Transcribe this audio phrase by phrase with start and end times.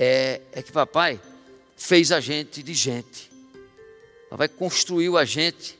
[0.00, 1.20] é, é que papai
[1.76, 3.28] fez a gente de gente.
[4.30, 5.76] Papai construiu a gente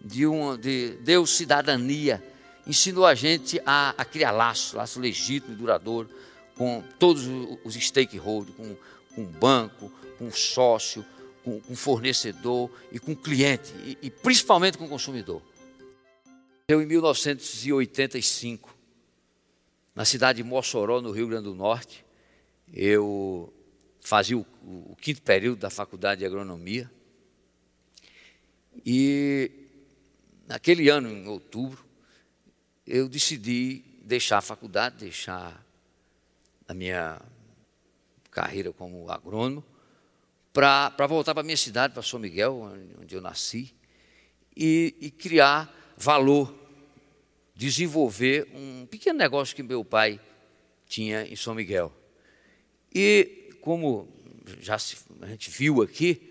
[0.00, 2.22] de uma, de, deu cidadania,
[2.66, 6.10] ensinou a gente a, a criar laço, laço legítimo e duradouro
[6.56, 7.26] com todos
[7.64, 8.76] os stakeholders, com,
[9.14, 11.04] com banco, com sócio,
[11.44, 15.40] com, com fornecedor e com cliente, e, e principalmente com o consumidor.
[16.66, 18.74] Eu, em 1985,
[19.94, 22.04] na cidade de Mossoró, no Rio Grande do Norte,
[22.72, 23.52] eu
[24.00, 26.90] fazia o, o quinto período da faculdade de agronomia.
[28.84, 29.50] E
[30.46, 31.84] naquele ano, em outubro,
[32.86, 35.64] eu decidi deixar a faculdade, deixar
[36.68, 37.20] a minha
[38.30, 39.64] carreira como agrônomo,
[40.52, 43.74] para voltar para a minha cidade, para São Miguel, onde eu nasci,
[44.56, 46.54] e, e criar valor,
[47.54, 50.20] desenvolver um pequeno negócio que meu pai
[50.86, 51.92] tinha em São Miguel.
[52.94, 54.08] E como
[54.60, 56.30] já se, a gente viu aqui,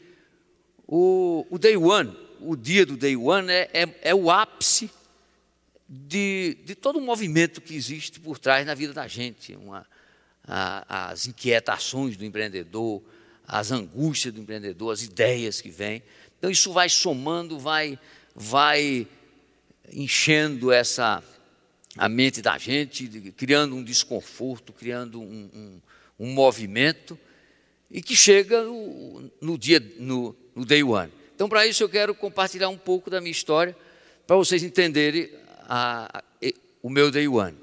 [0.87, 4.89] o, o Day One, o dia do Day One é, é, é o ápice
[5.87, 9.55] de, de, todo o movimento que existe por trás na vida da gente.
[9.55, 9.85] Uma,
[10.47, 13.01] a, as inquietações do empreendedor,
[13.47, 16.03] as angústias do empreendedor, as ideias que vêm.
[16.37, 17.97] Então isso vai somando, vai,
[18.35, 19.07] vai
[19.91, 21.23] enchendo essa
[21.95, 25.81] a mente da gente, criando um desconforto, criando um, um,
[26.19, 27.17] um movimento
[27.89, 31.11] e que chega no, no dia no, no day one.
[31.35, 33.75] Então para isso eu quero compartilhar um pouco da minha história
[34.25, 35.29] para vocês entenderem
[35.61, 36.23] a, a,
[36.81, 37.57] o meu day one.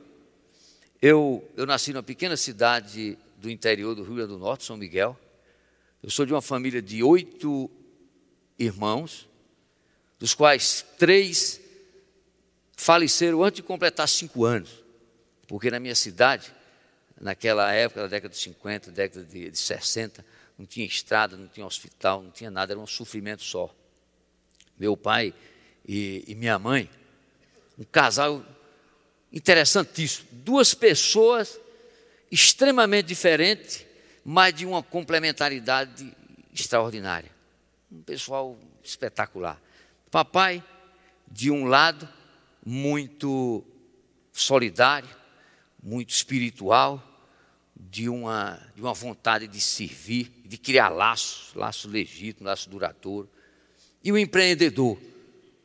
[1.01, 5.19] Eu, eu nasci numa pequena cidade do interior do Rio Grande do Norte, São Miguel.
[6.03, 7.71] Eu sou de uma família de oito
[8.59, 9.27] irmãos,
[10.19, 11.61] dos quais três
[12.77, 14.85] faleceram antes de completar cinco anos,
[15.47, 16.53] porque na minha cidade,
[17.21, 20.25] naquela época, na década de 50, década de, de 60,
[20.59, 23.75] não tinha estrada, não tinha hospital, não tinha nada, era um sofrimento só.
[24.79, 25.35] Meu pai
[25.87, 26.89] e, e minha mãe,
[27.79, 28.45] um casal
[29.31, 30.29] interessantíssimo.
[30.33, 31.61] Duas pessoas
[32.31, 33.85] extremamente diferentes,
[34.25, 36.11] mas de uma complementaridade
[36.53, 37.31] extraordinária.
[37.93, 39.61] Um pessoal espetacular.
[40.11, 40.65] Papai,
[41.31, 42.09] de um lado,
[42.65, 43.65] muito
[44.33, 45.09] solidário,
[45.83, 47.10] muito espiritual,
[47.89, 53.29] de uma, de uma vontade de servir, de criar laços, laço legítimo, laço duradouro.
[54.03, 54.99] E o empreendedor.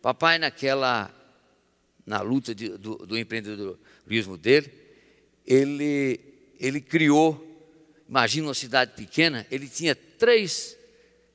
[0.02, 1.12] Papai, naquela
[2.06, 4.72] na luta de, do, do, empreendedorismo dele,
[5.46, 6.20] ele,
[6.60, 7.44] ele criou,
[8.08, 10.78] imagina uma cidade pequena, ele tinha três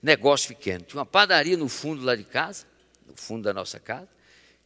[0.00, 0.86] negócios pequenos.
[0.86, 2.66] Tinha uma padaria no fundo lá de casa,
[3.06, 4.08] no fundo da nossa casa,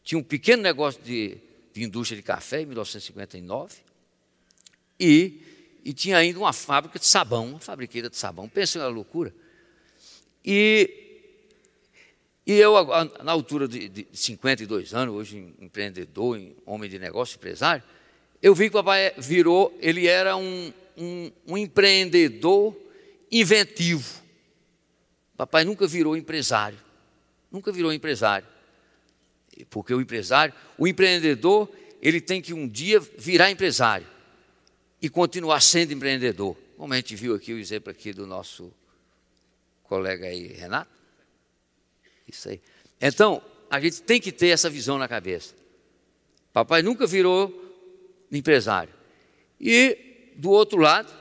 [0.03, 1.39] tinha um pequeno negócio de,
[1.73, 3.77] de indústria de café em 1959,
[4.99, 5.41] e,
[5.85, 8.49] e tinha ainda uma fábrica de sabão, uma fabriqueira de sabão.
[8.49, 9.31] Pensa na loucura.
[10.43, 11.03] E
[12.47, 12.75] e eu,
[13.23, 17.83] na altura de, de 52 anos, hoje empreendedor, homem de negócio, empresário,
[18.39, 22.75] eu vi que o papai virou, ele era um, um, um empreendedor
[23.31, 24.21] inventivo.
[25.35, 26.77] Papai nunca virou empresário,
[27.51, 28.47] nunca virou empresário.
[29.71, 31.67] Porque o empresário, o empreendedor,
[31.99, 34.14] ele tem que um dia virar empresário
[35.01, 36.57] e continuar sendo empreendedor.
[36.77, 38.73] Como a gente viu aqui o exemplo aqui do nosso
[39.83, 40.91] colega aí, Renato.
[42.27, 42.61] Isso aí.
[42.99, 45.53] Então, a gente tem que ter essa visão na cabeça.
[46.51, 47.53] Papai nunca virou
[48.31, 48.93] empresário.
[49.59, 51.13] E, do outro lado,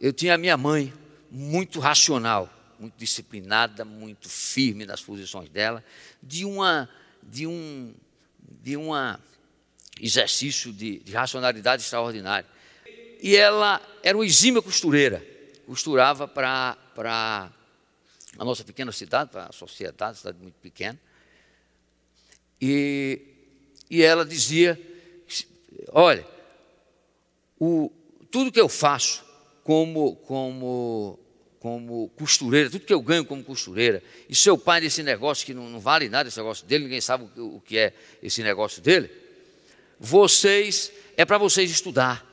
[0.00, 0.92] eu tinha a minha mãe,
[1.30, 5.84] muito racional, muito disciplinada, muito firme nas posições dela,
[6.22, 6.88] de uma
[7.22, 7.94] de um
[8.62, 9.20] de uma
[10.00, 12.48] exercício de, de racionalidade extraordinário.
[13.20, 15.24] E ela era uma exímia costureira,
[15.66, 16.76] costurava para
[18.38, 20.98] a nossa pequena cidade, a sociedade, cidade muito pequena.
[22.60, 23.20] E,
[23.90, 24.80] e ela dizia:
[25.92, 26.26] olha,
[27.58, 27.90] o,
[28.30, 29.24] tudo que eu faço
[29.64, 31.18] como, como,
[31.58, 35.68] como costureira, tudo que eu ganho como costureira, e seu pai desse negócio que não,
[35.68, 37.92] não vale nada esse negócio dele, ninguém sabe o, o que é
[38.22, 39.10] esse negócio dele,
[39.98, 42.24] vocês, é para vocês estudar,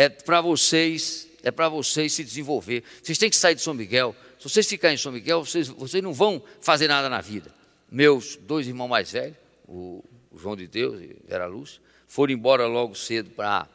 [0.00, 2.82] é para vocês, é para vocês se desenvolver.
[3.02, 6.02] Vocês têm que sair de São Miguel, se vocês ficarem em São Miguel, vocês, vocês
[6.02, 7.52] não vão fazer nada na vida.
[7.90, 9.36] Meus dois irmãos mais velhos,
[9.68, 10.02] o,
[10.34, 13.68] João de Deus e Vera Lúcia, foram embora logo cedo para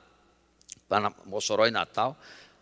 [1.27, 2.19] Mossoró e Natal.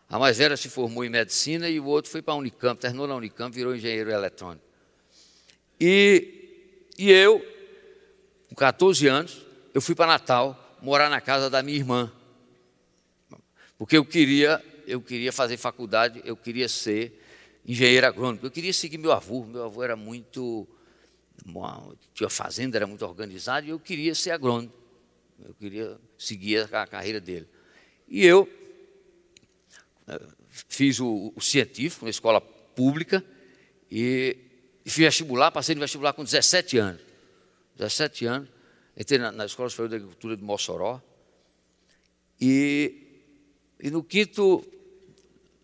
[0.10, 3.08] A mais velha se formou em medicina e o outro foi para a Unicamp, terminou
[3.08, 4.66] na Unicamp, virou engenheiro eletrônico.
[5.80, 7.42] E, e eu,
[8.50, 12.12] com 14 anos, eu fui para Natal morar na casa da minha irmã.
[13.78, 17.20] Porque eu queria eu queria fazer faculdade, eu queria ser
[17.66, 19.44] engenheiro agrônomo, eu queria seguir meu avô.
[19.46, 20.68] Meu avô era muito.
[22.14, 24.72] tinha fazenda, era muito organizado, e eu queria ser agrônomo.
[25.44, 27.48] Eu queria seguir a carreira dele.
[28.08, 28.48] E eu
[30.08, 33.24] eh, fiz o, o científico na escola pública
[33.90, 34.38] e,
[34.86, 37.02] e fiz vestibular, passei no vestibular com 17 anos.
[37.76, 38.50] 17 anos,
[38.96, 41.02] entrei na, na Escola Superior de Agricultura de Mossoró.
[42.40, 43.03] E,
[43.84, 44.66] e no quinto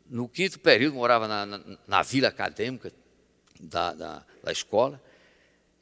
[0.09, 2.91] no quinto período, morava na, na, na vila acadêmica
[3.59, 5.01] da, da, da, escola.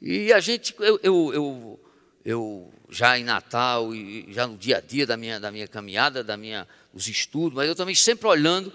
[0.00, 1.80] E a gente, eu, eu, eu,
[2.24, 6.22] eu, já em Natal e já no dia a dia da minha, da minha caminhada,
[6.22, 8.72] da minha, os estudos, mas eu também sempre olhando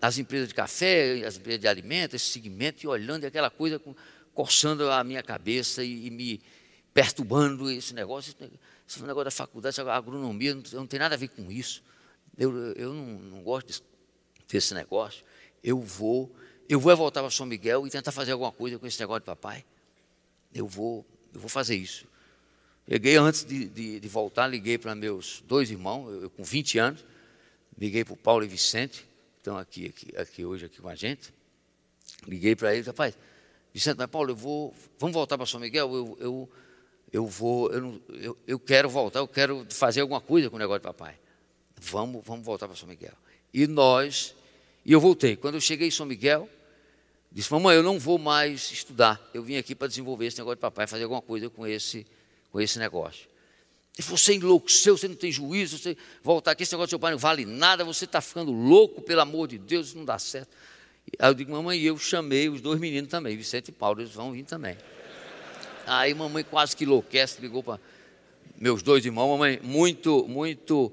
[0.00, 3.94] as empresas de café, as empresas de alimentos, esse segmento, e olhando aquela coisa, com,
[4.32, 6.40] coçando a minha cabeça e, e, me
[6.94, 8.34] perturbando esse negócio.
[8.88, 11.82] Esse negócio da faculdade, a agronomia, não, não tem nada a ver com isso.
[12.38, 13.82] Eu, eu não, não gosto
[14.48, 15.24] desse negócio,
[15.62, 16.34] eu vou,
[16.68, 19.26] eu vou voltar para São Miguel e tentar fazer alguma coisa com esse negócio de
[19.26, 19.64] papai.
[20.54, 22.06] Eu vou, eu vou fazer isso.
[22.88, 26.78] Cheguei antes de, de, de voltar, liguei para meus dois irmãos, eu, eu com 20
[26.78, 27.04] anos,
[27.78, 30.94] liguei para o Paulo e Vicente, que estão aqui, aqui, aqui hoje aqui com a
[30.94, 31.32] gente.
[32.26, 33.16] Liguei para eles, rapaz,
[33.72, 35.94] Vicente, mas Paulo, eu vou, vamos voltar para São Miguel?
[35.94, 36.50] Eu, eu,
[37.12, 40.80] eu vou, eu, eu, eu quero voltar, eu quero fazer alguma coisa com o negócio
[40.80, 41.18] de papai.
[41.82, 43.12] Vamos, vamos voltar para São Miguel.
[43.52, 44.34] E nós
[44.84, 45.36] e eu voltei.
[45.36, 46.48] Quando eu cheguei em São Miguel,
[47.30, 49.20] disse: Mamãe, eu não vou mais estudar.
[49.34, 52.06] Eu vim aqui para desenvolver esse negócio de papai, fazer alguma coisa com esse,
[52.50, 53.28] com esse negócio.
[53.98, 57.12] Ele Você enlouqueceu, você não tem juízo, você voltar aqui, esse negócio do seu pai
[57.12, 60.50] não vale nada, você está ficando louco, pelo amor de Deus, isso não dá certo.
[61.18, 64.32] Aí eu digo: Mamãe, eu chamei os dois meninos também, Vicente e Paulo, eles vão
[64.32, 64.76] vir também.
[65.86, 67.80] Aí mamãe quase que enlouquece, ligou para
[68.56, 70.92] meus dois irmãos, mamãe muito, muito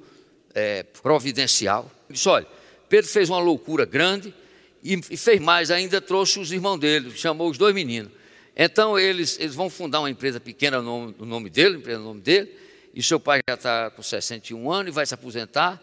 [0.54, 1.90] é, providencial.
[2.10, 2.48] Disse: Olha
[2.90, 4.34] Pedro fez uma loucura grande
[4.84, 8.12] e, e fez mais, ainda trouxe os irmãos dele, chamou os dois meninos.
[8.56, 12.06] Então eles, eles vão fundar uma empresa pequena no nome, no nome dele, empresa no
[12.06, 12.52] nome dele,
[12.94, 15.82] e seu pai já está com 61 anos e vai se aposentar,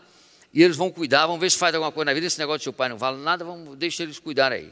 [0.53, 2.65] e eles vão cuidar, vão ver se faz alguma coisa na vida, esse negócio de
[2.65, 4.71] seu pai não vale nada, vamos, deixa eles cuidar aí.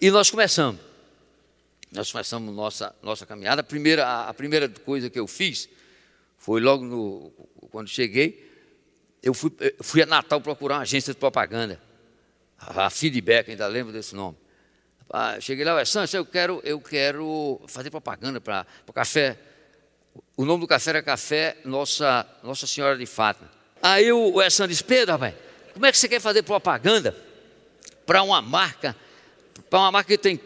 [0.00, 0.80] E nós começamos.
[1.90, 3.60] Nós começamos nossa, nossa caminhada.
[3.60, 5.68] A primeira, a primeira coisa que eu fiz
[6.36, 7.32] foi logo no,
[7.70, 8.45] quando cheguei,
[9.26, 9.50] eu fui,
[9.80, 11.80] fui a Natal procurar uma agência de propaganda.
[12.56, 14.38] A Feedback, ainda lembro desse nome.
[15.10, 19.36] Ah, cheguei lá, Santos, eu quero, eu quero fazer propaganda para o café.
[20.36, 23.50] O nome do café era Café Nossa, Nossa Senhora de Fátima.
[23.82, 25.34] Aí o, o disse, Pedro, rapaz,
[25.74, 27.14] como é que você quer fazer propaganda
[28.06, 28.96] para uma marca,
[29.68, 30.40] para uma marca que tem,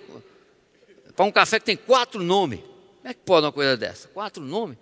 [1.14, 2.60] para um café que tem quatro nomes?
[2.60, 4.08] Como é que pode uma coisa dessa?
[4.08, 4.78] Quatro nomes?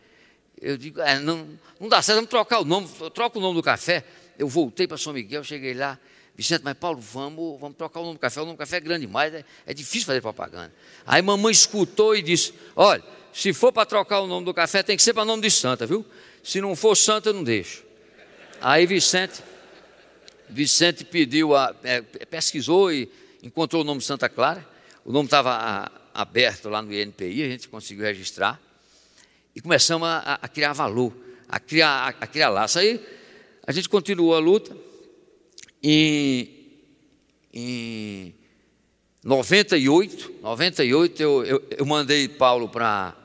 [0.60, 3.62] Eu digo, é, não, não dá certo, vamos trocar o nome, troca o nome do
[3.62, 4.04] café.
[4.38, 5.98] Eu voltei para São Miguel, cheguei lá,
[6.34, 8.40] Vicente, mas Paulo, vamos, vamos trocar o nome do café.
[8.40, 10.72] O nome do café é grande demais, é, é difícil fazer propaganda.
[11.04, 13.02] Aí mamãe escutou e disse: Olha,
[13.32, 15.84] se for para trocar o nome do café, tem que ser para nome de santa,
[15.84, 16.06] viu?
[16.42, 17.82] Se não for santa, eu não deixo.
[18.60, 19.42] Aí Vicente,
[20.48, 23.10] Vicente pediu, a, é, pesquisou e
[23.42, 24.64] encontrou o nome Santa Clara.
[25.04, 28.60] O nome estava aberto lá no INPI, a gente conseguiu registrar
[29.58, 31.12] e começamos a, a criar valor,
[31.48, 32.78] a criar, a, a criar laço.
[32.78, 33.04] Aí
[33.66, 34.76] a gente continuou a luta.
[35.82, 36.78] E
[37.52, 38.34] em
[39.24, 43.16] 98, 98 eu, eu, eu mandei Paulo para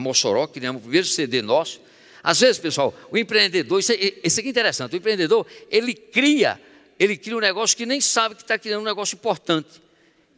[0.00, 1.80] Mossoró, criamos o primeiro CD nosso.
[2.22, 6.60] Às vezes, pessoal, o empreendedor, isso, isso aqui é interessante, o empreendedor, ele cria,
[7.00, 9.82] ele cria um negócio que nem sabe que está criando um negócio importante.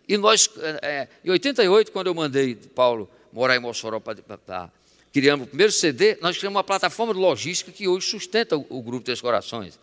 [0.09, 0.49] E nós,
[0.81, 4.71] é, em 88, quando eu mandei Paulo morar em Mossoró para
[5.13, 8.83] criamos o primeiro CD, nós criamos uma plataforma de logística que hoje sustenta o, o
[8.83, 9.79] Grupo Três Corações.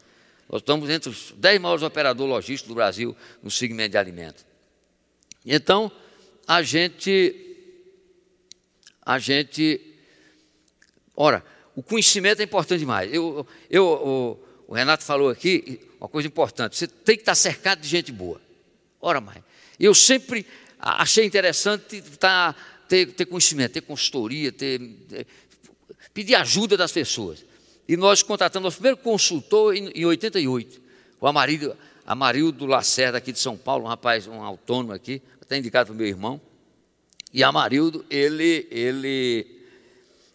[0.49, 4.45] Nós estamos entre os dez maiores operadores logísticos do Brasil no segmento de alimentos.
[5.45, 5.91] Então,
[6.47, 7.55] a gente,
[9.05, 9.79] a gente,
[11.15, 11.43] ora,
[11.75, 13.13] o conhecimento é importante demais.
[13.13, 17.79] Eu, eu, o, o Renato falou aqui uma coisa importante, você tem que estar cercado
[17.81, 18.41] de gente boa.
[18.99, 19.41] Ora, mãe,
[19.79, 20.45] eu sempre
[20.77, 25.25] achei interessante estar ter, ter conhecimento, ter consultoria, ter, ter,
[26.13, 27.45] pedir ajuda das pessoas.
[27.87, 30.81] E nós contratamos o primeiro consultor em, em 88,
[31.21, 35.87] o Amarildo, Amarildo Lacerda, aqui de São Paulo, um rapaz, um autônomo aqui, até indicado
[35.87, 36.41] para o meu irmão.
[37.33, 39.47] E Amarildo, ele, ele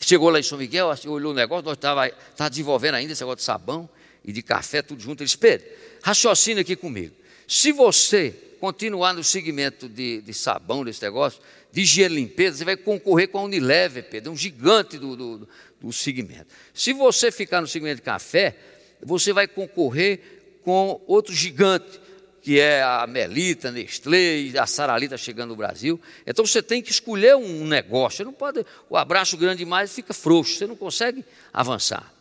[0.01, 2.15] chegou lá em São Miguel, assim, olhou o negócio, nós estávamos
[2.49, 3.87] desenvolvendo ainda esse negócio de sabão
[4.25, 5.21] e de café, tudo junto.
[5.21, 5.67] Ele disse, Pedro,
[6.03, 7.15] raciocina aqui comigo.
[7.47, 8.35] Se você
[8.67, 13.29] continuar no segmento de, de sabão, desse negócio, de higiene e limpeza, você vai concorrer
[13.29, 15.49] com a Unilever, Pedro, é um gigante do, do,
[15.81, 16.47] do segmento.
[16.75, 18.57] Se você ficar no segmento de café,
[19.01, 22.01] você vai concorrer com outro gigante,
[22.43, 26.01] que é a Melita, Nestlé a Saralita chegando no Brasil.
[26.27, 28.17] Então você tem que escolher um negócio.
[28.17, 32.13] Você não pode, o abraço grande demais fica frouxo, você não consegue avançar.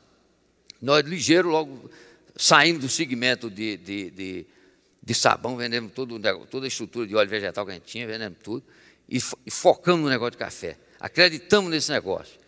[0.80, 1.90] Nós, ligeiro, logo
[2.36, 4.46] saímos do segmento de, de, de,
[5.06, 6.20] de sabão, vendemos todo,
[6.50, 8.66] toda a estrutura de óleo vegetal que a gente tinha, vendemos tudo,
[9.08, 10.78] e, e focamos no negócio de café.
[11.00, 12.40] Acreditamos nesse negócio.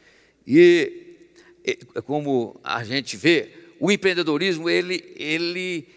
[0.46, 1.16] E,
[1.64, 5.88] e como a gente vê, o empreendedorismo, ele, ele,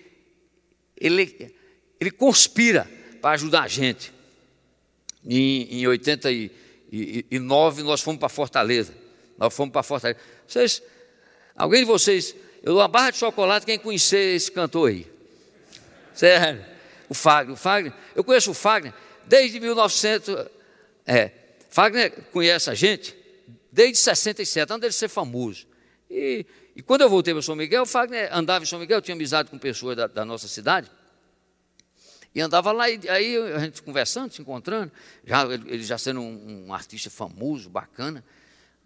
[0.96, 1.54] ele
[2.00, 2.90] ele conspira
[3.20, 4.10] para ajudar a gente.
[5.24, 8.94] Em, em 89, nós fomos para Fortaleza.
[9.36, 10.18] Nós fomos para Fortaleza.
[10.48, 10.82] Vocês,
[11.54, 15.06] alguém de vocês, eu dou uma barra de chocolate, quem conhecer esse cantor aí?
[16.20, 16.62] Sério.
[17.08, 17.54] O Fagner.
[17.54, 18.92] O Fagner eu conheço o Fagner
[19.26, 20.48] desde 1900.
[21.06, 21.30] É,
[21.70, 23.16] Fagner conhece a gente
[23.72, 25.66] desde 67, antes dele ser famoso.
[26.10, 26.44] E,
[26.76, 29.48] e quando eu voltei para São Miguel, o Fagner andava em São Miguel, tinha amizade
[29.48, 30.90] com pessoas da, da nossa cidade.
[32.34, 34.92] E andava lá, e aí a gente conversando, se encontrando,
[35.24, 38.22] já, ele já sendo um, um artista famoso, bacana.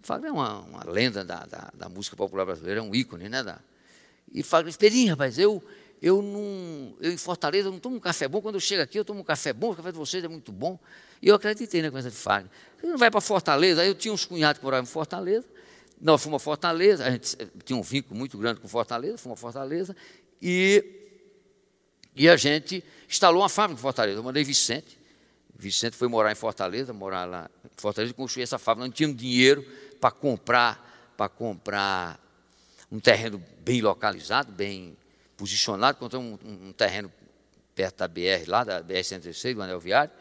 [0.03, 3.43] Fagner é uma, uma lenda da, da, da, música popular brasileira, é um ícone, né?
[3.43, 3.59] Da,
[4.33, 5.63] e Fagner disse, Pedrinho, rapaz, eu,
[6.05, 9.07] eu, não, eu em Fortaleza não tomo um café bom, quando eu chego aqui eu
[9.07, 10.79] tomo um café bom, o café de vocês é muito bom.
[11.23, 12.51] E eu acreditei na coisa de Fagner.
[12.79, 13.81] Você não vai para Fortaleza?
[13.81, 15.47] Aí eu tinha uns cunhados que moravam em Fortaleza,
[15.99, 19.41] nós fomos a Fortaleza, a gente tinha um vínculo muito grande com Fortaleza, fomos a
[19.41, 19.97] Fortaleza,
[20.43, 20.85] e
[22.15, 24.19] e a gente instalou uma fábrica em Fortaleza.
[24.19, 24.99] Eu mandei Vicente.
[25.57, 28.87] Vicente foi morar em Fortaleza, morar lá em Fortaleza e construir essa fábrica.
[28.87, 29.67] Não tínhamos dinheiro
[29.99, 32.21] para comprar, para comprar
[32.93, 34.95] um terreno bem localizado, bem
[35.37, 35.99] posicionado.
[35.99, 37.13] Compramos um, um, terreno
[37.75, 40.13] perto da BR, lá da BR-116, do Anel Viário.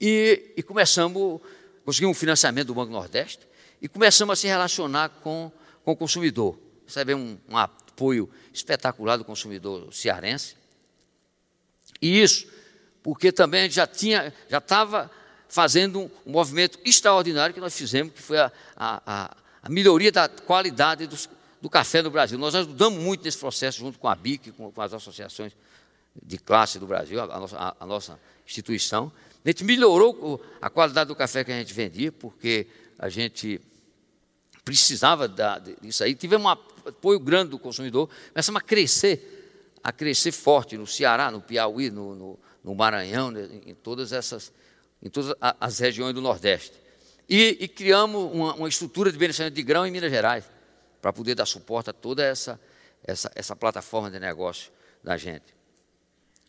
[0.00, 1.40] E, e começamos,
[1.84, 3.46] conseguimos um financiamento do Banco Nordeste
[3.80, 5.50] e começamos a se relacionar com,
[5.84, 6.58] com o consumidor.
[6.86, 10.56] Recebemos um, um apoio espetacular do consumidor cearense.
[12.00, 12.46] E isso,
[13.02, 15.10] porque também a gente já tinha, já estava
[15.48, 21.06] fazendo um, movimento extraordinário que nós fizemos, que foi a, a, a melhoria da qualidade
[21.06, 21.16] do,
[21.60, 22.38] do, café no Brasil.
[22.38, 25.52] Nós ajudamos muito nesse processo, junto com a BIC, com, com as associações
[26.22, 29.12] de classe do Brasil, a, nossa, a nossa instituição.
[29.44, 32.66] A gente melhorou a qualidade do café que a gente vendia, porque
[32.98, 33.60] a gente
[34.64, 36.14] precisava da, disso aí.
[36.14, 39.38] Tivemos um apoio grande do consumidor, começamos a crescer
[39.82, 44.52] a crescer forte no Ceará, no Piauí, no, no, no Maranhão, né, em todas essas,
[45.02, 46.74] em todas as regiões do Nordeste.
[47.28, 50.44] E, e criamos uma, uma, estrutura de beneficiamento de grão em Minas Gerais,
[51.00, 52.60] para poder dar suporte a toda essa,
[53.04, 54.70] essa, essa plataforma de negócio
[55.02, 55.54] da gente.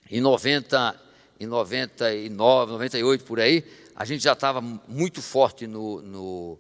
[0.10, 1.01] Em 90,
[1.39, 3.63] em 99, 98 por aí,
[3.96, 6.60] a gente já estava muito forte no, no,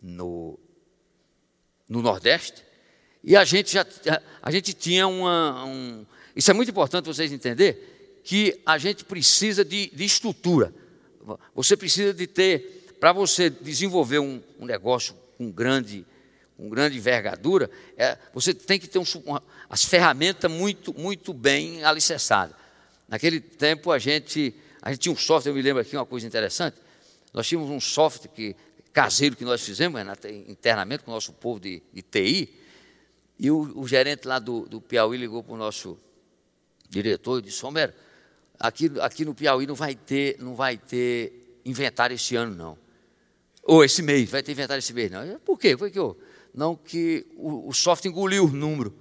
[0.00, 0.58] no,
[1.88, 2.64] no Nordeste,
[3.24, 3.86] e a gente já
[4.42, 5.64] a gente tinha uma.
[5.64, 7.80] Um, isso é muito importante vocês entenderem,
[8.24, 10.74] que a gente precisa de, de estrutura.
[11.54, 16.04] Você precisa de ter, para você desenvolver um, um, negócio com grande,
[16.56, 21.82] com grande envergadura, é, você tem que ter um, uma, as ferramentas muito, muito bem
[21.84, 22.54] alicerçadas.
[23.08, 26.26] Naquele tempo a gente, a gente tinha um software, eu me lembro aqui uma coisa
[26.26, 26.76] interessante,
[27.32, 28.56] nós tínhamos um software que,
[28.92, 30.00] caseiro que nós fizemos
[30.46, 32.54] internamente com o nosso povo de, de TI,
[33.38, 35.98] e o, o gerente lá do, do Piauí ligou para o nosso
[36.88, 37.92] diretor e disse, Romero,
[38.58, 42.78] aqui, aqui no Piauí não vai ter, não vai ter inventário esse ano, não.
[43.64, 45.38] Ou esse mês, vai ter inventário esse mês, não.
[45.40, 45.76] Por quê?
[45.76, 46.16] Foi que eu,
[46.54, 48.94] não, que o, o software engoliu o número.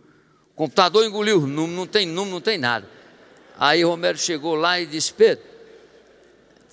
[0.51, 2.87] O computador engoliu o número, não tem número, não tem nada.
[3.57, 5.43] Aí Romero chegou lá e disse, Pedro,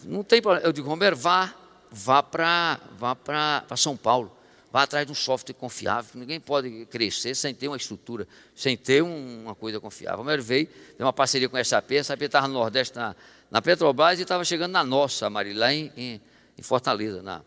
[0.04, 0.66] não tem problema.
[0.66, 1.54] Eu digo, Romero, vá,
[1.90, 4.36] vá para vá São Paulo.
[4.70, 6.10] Vá atrás de um software confiável.
[6.14, 10.18] Ninguém pode crescer sem ter uma estrutura, sem ter uma coisa confiável.
[10.18, 11.92] Romero veio, tem uma parceria com a SAP.
[11.92, 13.16] A SAP estava no Nordeste, na,
[13.50, 16.20] na Petrobras, e estava chegando na nossa, Mari, lá em, em,
[16.58, 17.22] em, Fortaleza.
[17.22, 17.40] Na,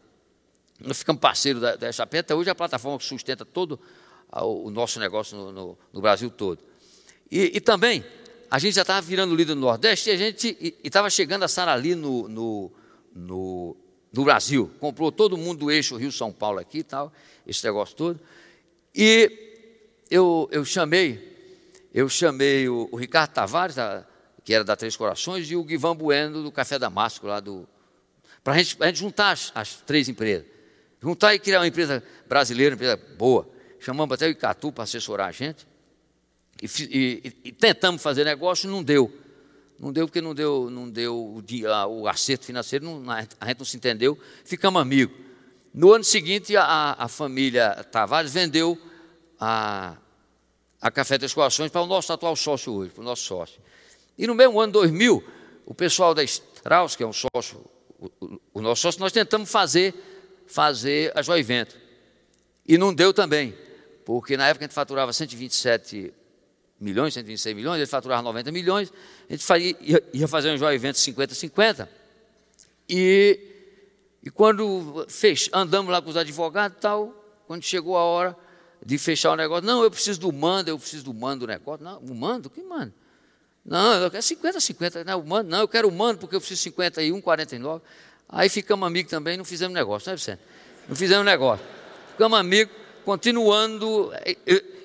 [0.85, 2.15] nós ficamos parceiros da, da SAP.
[2.15, 3.79] Até hoje é a plataforma que sustenta todo
[4.31, 6.59] o, nosso negócio no, no, no Brasil todo.
[7.29, 8.03] E, e, também,
[8.49, 11.95] a gente já estava virando líder no Nordeste e a gente estava chegando a Sarali
[11.95, 12.71] no, no,
[13.15, 13.77] no
[14.11, 14.69] do Brasil.
[14.79, 17.13] Comprou todo mundo do eixo Rio-São Paulo aqui e tal,
[17.47, 18.19] esse negócio todo.
[18.93, 19.49] E
[20.09, 23.77] eu, eu chamei, eu chamei o, o Ricardo Tavares,
[24.43, 27.67] que era da Três Corações, e o Guivan Bueno do Café Damasco, lá do.
[28.43, 30.45] Para a gente, gente juntar as, as, três empresas.
[31.01, 33.49] Juntar e criar uma empresa brasileira, uma empresa boa.
[33.79, 35.67] Chamamos até o Icatu para assessorar a gente.
[36.61, 39.11] E, e, e tentamos fazer negócio, não deu.
[39.79, 43.57] Não deu porque não deu, não deu o, dia, o acerto financeiro, não, a gente
[43.57, 44.15] não se entendeu,
[44.45, 45.17] ficamos amigos.
[45.73, 48.77] No ano seguinte, a, a família Tavares vendeu
[49.39, 49.97] a,
[50.79, 53.59] a Café das Corações para o nosso atual sócio hoje, para o nosso sócio.
[54.15, 55.23] E no mesmo ano 2000,
[55.65, 57.65] o pessoal da Strauss, que é um sócio,
[57.99, 59.95] o, o, o nosso sócio, nós tentamos fazer,
[60.51, 61.77] fazer a Joia Evento.
[62.67, 63.55] E não deu também,
[64.05, 66.13] porque na época a gente faturava 127
[66.79, 68.91] milhões, 126 milhões, ele faturava 90 milhões,
[69.29, 71.87] a gente faria, ia, ia fazer um Joia Evento 50-50.
[72.89, 73.39] E,
[74.23, 78.35] e quando fech, andamos lá com os advogados e tal, quando chegou a hora
[78.85, 81.83] de fechar o negócio, não, eu preciso do mando, eu preciso do mando do negócio.
[81.83, 82.49] Não, o mando?
[82.49, 82.93] Que mando?
[83.63, 86.61] Não, eu quero 50, 50, não, mando, não, eu quero o mando porque eu preciso
[86.61, 87.83] 51, 49.
[88.31, 90.39] Aí ficamos amigos também, não fizemos negócio, não é, Vicente?
[90.87, 91.65] Não fizemos negócio.
[92.11, 92.73] Ficamos amigos,
[93.03, 94.11] continuando.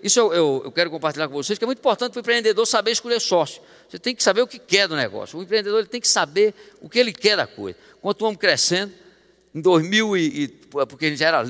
[0.02, 2.66] Isso eu, eu, eu, quero compartilhar com vocês, que é muito importante para o empreendedor
[2.66, 3.62] saber escolher sócio.
[3.88, 5.38] Você tem que saber o que quer do negócio.
[5.38, 7.78] O empreendedor ele tem que saber o que ele quer da coisa.
[8.00, 8.92] Quanto vamos crescendo,
[9.54, 10.48] em 2000, e, e,
[10.86, 11.44] porque a gente já era,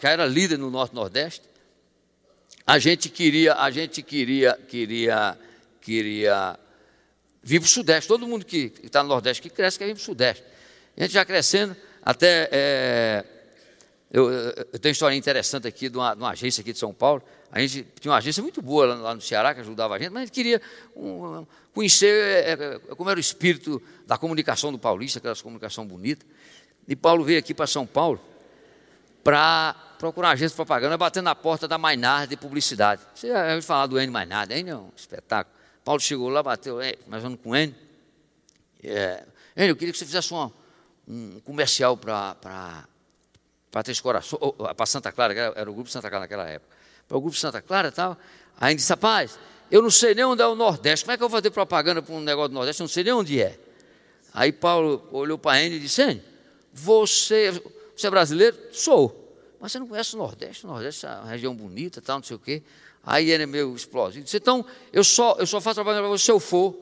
[0.00, 1.42] já era líder no Norte Nordeste,
[2.66, 5.36] a gente queria, a gente queria, queria,
[5.80, 6.58] queria
[7.42, 8.08] vir para o Sudeste.
[8.08, 10.44] Todo mundo que está no Nordeste que cresce quer vir para o Sudeste.
[10.96, 13.24] A gente já crescendo, até é,
[14.12, 16.92] eu, eu, tenho uma história interessante aqui de uma, de uma, agência aqui de São
[16.92, 17.22] Paulo.
[17.50, 20.10] A gente tinha uma agência muito boa lá, lá no Ceará que ajudava a gente,
[20.10, 20.60] mas a gente queria
[20.94, 26.26] um, conhecer é, é, como era o espírito da comunicação do paulista, aquela comunicação bonita.
[26.86, 28.20] E Paulo veio aqui para São Paulo
[29.24, 33.00] para procurar uma agência de propaganda, batendo na porta da Mainard de publicidade.
[33.14, 35.56] Você já ouviu falar do N Mainard, N é um espetáculo.
[35.84, 37.74] Paulo chegou lá, bateu, é, conversando com N.
[38.82, 39.24] É,
[39.56, 40.50] N, eu queria que você fizesse um,
[41.06, 42.86] um comercial para
[43.82, 44.40] Três Corações,
[44.76, 46.74] para Santa Clara, era, era, o Grupo Santa Clara naquela época.
[47.08, 48.16] Para o Grupo Santa Clara e tal.
[48.60, 49.38] Aí ele disse, rapaz,
[49.70, 52.02] eu não sei nem onde é o Nordeste, como é que eu vou fazer propaganda
[52.02, 52.82] para um negócio do Nordeste?
[52.82, 53.58] Eu não sei nem onde é.
[54.34, 56.22] Aí Paulo olhou para ele e disse, N,
[56.72, 57.50] você,
[57.96, 58.56] você é brasileiro?
[58.72, 59.18] Sou.
[59.60, 60.64] Mas você não conhece o Nordeste?
[60.64, 62.62] O Nordeste é uma região bonita, tal, não sei o quê.
[63.04, 64.24] Aí ele é meio explosivo.
[64.24, 66.76] Disse, então, eu só, eu só faço trabalho para você se eu for,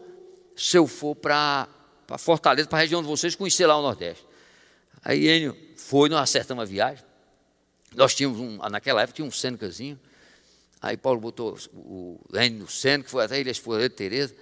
[0.57, 1.69] se eu for para
[2.18, 4.26] Fortaleza, para a região de vocês, conhecer lá o Nordeste.
[5.02, 7.04] Aí Enio foi, nós acertamos a viagem.
[7.94, 9.99] Nós tínhamos, um, naquela época, tinha um Sênecazinho.
[10.80, 14.34] Aí Paulo botou o Enio no Sêneca, foi até ele, a esposa dele, Tereza.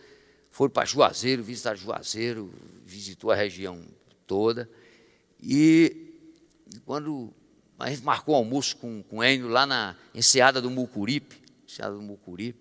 [0.50, 2.52] Foram para Juazeiro, visitar Juazeiro,
[2.84, 3.80] visitou a região
[4.26, 4.68] toda.
[5.40, 6.14] E
[6.84, 7.32] quando
[7.78, 11.94] a gente marcou um almoço com, com o Enio lá na Enseada do Mucuripe, Enseada
[11.94, 12.60] do Mucuripe,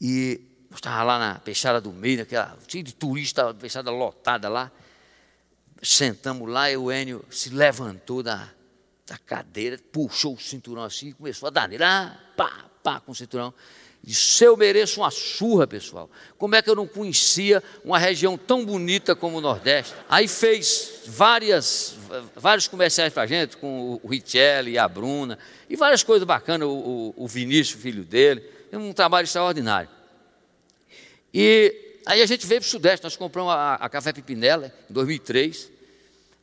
[0.00, 0.40] e
[0.76, 4.70] eu estava lá na Peixada do Meio, aquela, cheio de turista, Peixada lotada lá.
[5.82, 8.50] Sentamos lá e o Enio se levantou da,
[9.06, 13.14] da cadeira, puxou o cinturão assim, começou a dar nele, ah, pá, pá, com o
[13.14, 13.54] cinturão.
[14.04, 16.10] Disse, eu mereço uma surra, pessoal.
[16.36, 19.94] Como é que eu não conhecia uma região tão bonita como o Nordeste?
[20.10, 21.96] Aí fez várias,
[22.34, 25.38] vários comerciais para a gente, com o Richelli e a Bruna,
[25.70, 28.44] e várias coisas bacanas, o, o Vinícius, filho dele.
[28.72, 29.95] Um trabalho extraordinário.
[31.32, 34.92] E aí a gente veio para o Sudeste, nós compramos a, a Café Pipinela em
[34.92, 35.70] 2003.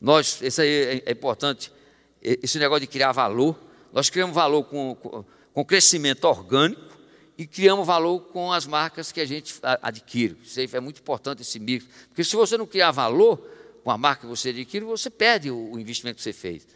[0.00, 1.72] Nós, isso aí é, é importante,
[2.20, 3.58] esse negócio de criar valor.
[3.92, 6.94] Nós criamos valor com, com, com crescimento orgânico,
[7.36, 10.36] e criamos valor com as marcas que a gente adquire.
[10.42, 11.84] Isso é muito importante esse mix.
[12.08, 13.38] Porque se você não criar valor
[13.82, 16.66] com a marca que você adquire, você perde o investimento que você fez.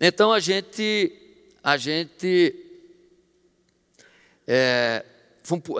[0.00, 1.12] Então a gente,
[1.62, 2.54] a gente
[4.46, 5.04] é,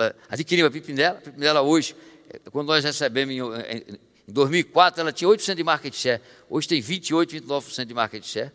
[0.01, 1.17] é, adquirimos a Pipinela.
[1.17, 1.95] A Pipinela hoje,
[2.29, 6.21] é, quando nós recebemos em, em 2004, ela tinha 8% de market share.
[6.49, 8.51] Hoje tem 28, 29% de market share.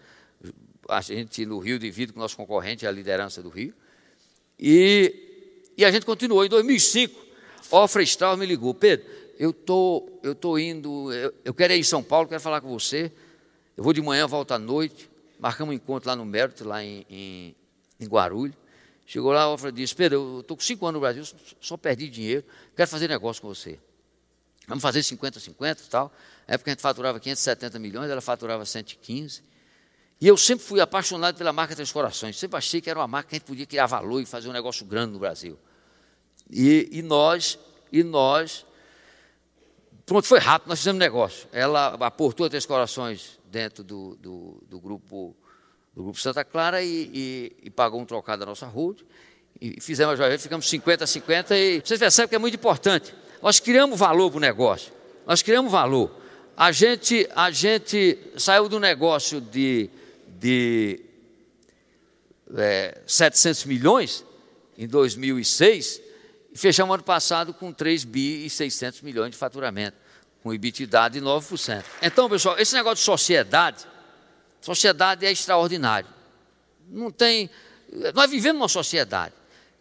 [0.88, 3.72] A gente no Rio divide com o nosso concorrente, a liderança do Rio.
[4.58, 5.30] E
[5.76, 6.44] e a gente continuou.
[6.44, 7.18] Em 2005,
[7.70, 9.06] Ofra Strauss me ligou: Pedro,
[9.38, 12.68] eu tô, eu tô indo, eu, eu quero ir em São Paulo, quero falar com
[12.68, 13.10] você.
[13.76, 15.10] Eu vou de manhã, volto à noite.
[15.38, 17.56] Marcamos um encontro lá no Mérito, lá em, em,
[17.98, 18.54] em Guarulhos.
[19.12, 21.22] Chegou lá, a Ofra disse: Pedro, eu estou com cinco anos no Brasil,
[21.60, 22.42] só perdi dinheiro,
[22.74, 23.78] quero fazer negócio com você.
[24.66, 26.10] Vamos fazer 50-50 e tal.
[26.48, 29.42] Na época a gente faturava 570 milhões, ela faturava 115.
[30.18, 32.38] E eu sempre fui apaixonado pela marca Três Corações.
[32.38, 34.52] Sempre achei que era uma marca que a gente podia criar valor e fazer um
[34.52, 35.58] negócio grande no Brasil.
[36.50, 37.58] E, e nós,
[37.92, 38.64] e nós,
[40.06, 41.46] pronto, foi rápido, nós fizemos negócio.
[41.52, 45.36] Ela aportou Três Corações dentro do, do, do grupo,
[45.94, 49.04] do grupo Santa Clara e, e, e, pagou um trocado da nossa road.
[49.60, 53.14] E fizemos a joia, ficamos 50 a 50 e vocês percebem que é muito importante.
[53.42, 54.92] Nós criamos valor para o negócio.
[55.26, 56.10] Nós criamos valor.
[56.56, 59.90] A gente, a gente saiu do negócio de
[60.42, 60.98] de
[62.56, 64.24] é, 700 milhões
[64.76, 66.02] em 2006
[66.52, 69.96] e fechamos ano passado com 3 bi e 600 milhões de faturamento,
[70.42, 71.84] com EBITDA de 9%.
[72.02, 73.86] Então, pessoal, esse negócio de sociedade,
[74.62, 76.08] sociedade é extraordinário.
[76.88, 77.50] Não tem,
[78.14, 79.34] nós vivemos uma sociedade.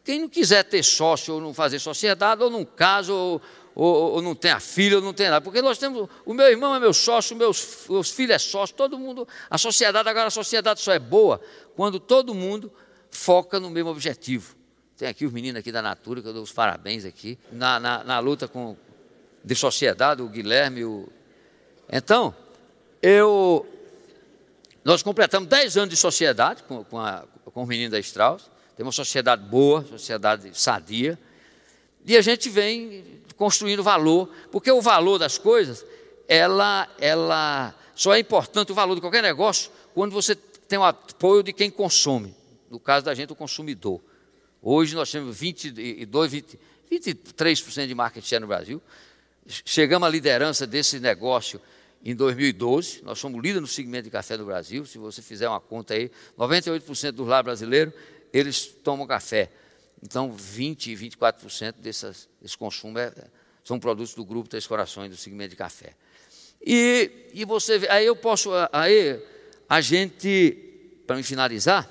[0.03, 3.41] Quem não quiser ter sócio ou não fazer sociedade, ou não casa, ou,
[3.75, 5.41] ou, ou não tem a filha, ou não tem nada.
[5.41, 6.09] Porque nós temos.
[6.25, 9.27] O meu irmão é meu sócio, meus, meus filhos é sócio, todo mundo.
[9.49, 11.39] A sociedade, agora a sociedade só é boa
[11.75, 12.71] quando todo mundo
[13.11, 14.55] foca no mesmo objetivo.
[14.97, 18.03] Tem aqui os meninos aqui da Natura, que eu dou os parabéns aqui, na, na,
[18.03, 18.75] na luta com,
[19.43, 20.83] de sociedade, o Guilherme.
[20.83, 21.07] O...
[21.91, 22.35] Então,
[23.01, 23.67] eu,
[24.83, 28.49] nós completamos 10 anos de sociedade com, com, a, com os meninos da Strauss.
[28.75, 31.19] Tem uma sociedade boa, sociedade sadia.
[32.05, 35.85] E a gente vem construindo valor, porque o valor das coisas,
[36.27, 41.43] ela, ela só é importante o valor de qualquer negócio quando você tem o apoio
[41.43, 42.35] de quem consome.
[42.69, 44.01] No caso da gente, o consumidor.
[44.61, 46.59] Hoje nós temos 22, 20,
[46.91, 48.81] 23% de market share no Brasil.
[49.45, 51.61] Chegamos à liderança desse negócio
[52.03, 53.01] em 2012.
[53.03, 54.85] Nós somos líder no segmento de café do Brasil.
[54.85, 57.93] Se você fizer uma conta aí, 98% dos lar brasileiros
[58.33, 59.51] eles tomam café.
[60.01, 63.13] Então, 20, 24% dessas, desse consumo é,
[63.63, 65.93] são produtos do grupo Três Corações, do segmento de café.
[66.65, 69.21] E, e você aí eu posso, aí
[69.67, 71.89] a gente, para me finalizar,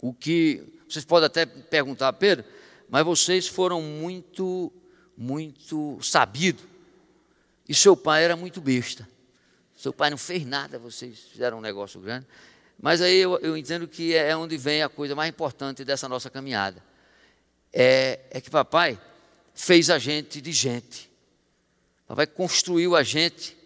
[0.00, 2.44] o que vocês podem até perguntar, Pedro,
[2.88, 4.72] mas vocês foram muito,
[5.16, 6.64] muito sabidos.
[7.68, 9.06] E seu pai era muito besta.
[9.76, 12.26] Seu pai não fez nada, vocês fizeram um negócio grande.
[12.80, 16.30] Mas aí eu, eu entendo que é onde vem a coisa mais importante dessa nossa
[16.30, 16.82] caminhada.
[17.72, 18.98] É, é que papai
[19.54, 21.10] fez a gente de gente.
[22.06, 23.56] Papai construiu a gente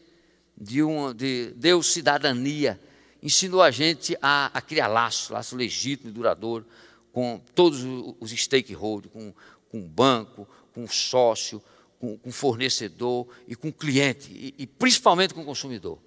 [0.57, 2.81] de uma, de, deu cidadania,
[3.23, 6.67] ensinou a gente a, a criar laço, laço legítimo e duradouro,
[7.13, 7.83] com todos
[8.19, 9.33] os stakeholders, com,
[9.71, 11.63] com o banco, com o sócio,
[12.03, 16.01] com, com fornecedor e com cliente, e, e principalmente com o consumidor.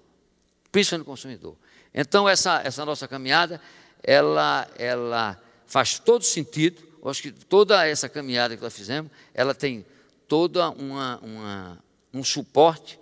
[0.70, 1.56] Principalmente com o consumidor.
[1.94, 3.58] Então, essa, essa nossa caminhada,
[4.02, 6.82] ela, ela faz todo sentido.
[7.02, 9.86] Eu acho que toda essa caminhada que nós fizemos, ela tem
[10.28, 13.00] toda uma, uma um suporte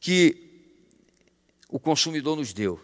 [0.00, 0.72] que
[1.68, 2.80] o consumidor nos deu.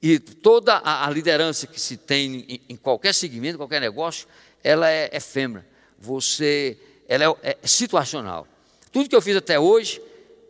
[0.00, 4.26] E toda a, a liderança que se tem em, em, qualquer segmento, qualquer negócio,
[4.62, 5.66] ela é efêmera.
[5.98, 8.48] Você, ela é, é situacional.
[8.94, 10.00] Tudo que eu fiz até hoje,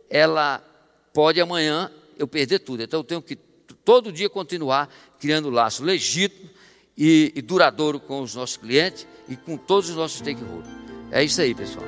[0.07, 0.63] ela
[1.11, 2.83] pode amanhã eu perder tudo.
[2.83, 4.87] Então eu tenho que todo dia continuar
[5.19, 6.47] criando laço legítimo
[6.95, 10.69] e, e duradouro com os nossos clientes e com todos os nossos stakeholders.
[11.11, 11.87] É isso aí, pessoal.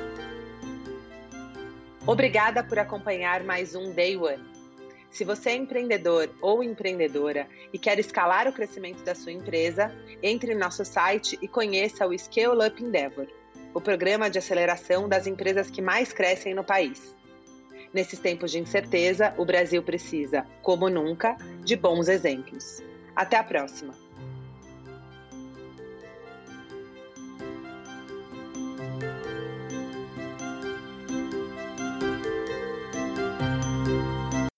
[2.04, 4.42] Obrigada por acompanhar mais um Day One.
[5.12, 10.54] Se você é empreendedor ou empreendedora e quer escalar o crescimento da sua empresa, entre
[10.54, 13.28] em nosso site e conheça o Scale Up Endeavor,
[13.74, 17.14] o programa de aceleração das empresas que mais crescem no país.
[17.92, 22.82] Nesses tempos de incerteza, o Brasil precisa, como nunca, de bons exemplos.
[23.16, 24.07] Até a próxima!